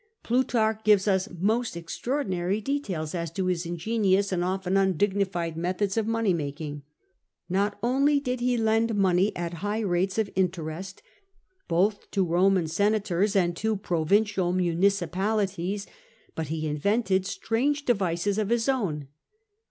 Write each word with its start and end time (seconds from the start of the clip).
Plutarch 0.23 0.83
gives 0.83 1.07
us 1.07 1.29
most 1.29 1.77
extraordinary 1.77 2.59
details 2.59 3.13
as 3.13 3.29
to 3.29 3.45
his 3.45 3.67
ingenious 3.67 4.31
and 4.31 4.43
often 4.43 4.75
undignified 4.75 5.55
methods 5.55 5.95
of 5.95 6.07
money 6.07 6.33
making. 6.33 6.81
Not 7.47 7.77
only 7.83 8.19
did 8.19 8.39
he 8.39 8.57
lend 8.57 8.95
money 8.95 9.31
at 9.35 9.53
high 9.61 9.81
rates 9.81 10.17
of 10.17 10.31
interest 10.35 11.03
both 11.67 12.09
to 12.09 12.25
Roman 12.25 12.65
senators 12.65 13.35
and 13.35 13.55
to 13.57 13.75
provincial 13.77 14.51
municipalities, 14.53 15.85
but 16.33 16.47
he 16.47 16.65
invented 16.65 17.27
strange 17.27 17.85
devices 17.85 18.39
of 18.39 18.49
his 18.49 18.67
own. 18.67 19.07